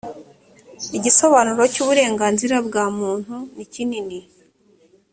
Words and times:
igisobanuro 0.97 1.63
cy 1.73 1.79
uburenganzira 1.83 2.55
bwa 2.67 2.85
muntu 2.97 3.35
nikinini. 3.55 4.19